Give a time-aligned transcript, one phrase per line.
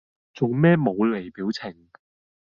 [0.33, 1.89] 做咩冇厘表情